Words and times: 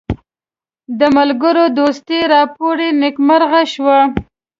د 0.99 1.01
ملګرو 1.17 1.63
دوستي 1.79 2.19
راپوري 2.33 2.89
نیکمرغه 3.01 3.61
شوه. 3.73 3.99